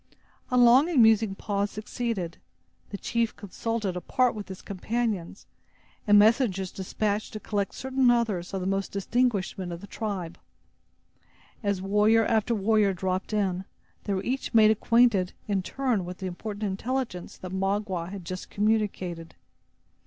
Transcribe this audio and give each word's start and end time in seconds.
A 0.49 0.57
long 0.57 0.89
and 0.89 0.99
musing 0.99 1.35
pause 1.35 1.69
succeeded. 1.69 2.39
The 2.89 2.97
chief 2.97 3.35
consulted 3.35 3.95
apart 3.95 4.33
with 4.33 4.47
his 4.47 4.63
companions, 4.63 5.45
and 6.07 6.17
messengers 6.17 6.71
despatched 6.71 7.33
to 7.33 7.39
collect 7.39 7.75
certain 7.75 8.09
others 8.09 8.51
of 8.51 8.61
the 8.61 8.65
most 8.65 8.91
distinguished 8.91 9.59
men 9.59 9.71
of 9.71 9.79
the 9.79 9.85
tribe. 9.85 10.39
As 11.61 11.83
warrior 11.83 12.25
after 12.25 12.55
warrior 12.55 12.93
dropped 12.95 13.31
in, 13.31 13.63
they 14.05 14.15
were 14.15 14.23
each 14.23 14.55
made 14.55 14.71
acquainted, 14.71 15.33
in 15.47 15.61
turn, 15.61 16.03
with 16.03 16.17
the 16.17 16.25
important 16.25 16.63
intelligence 16.63 17.37
that 17.37 17.51
Magua 17.51 18.09
had 18.09 18.25
just 18.25 18.49
communicated. 18.49 19.35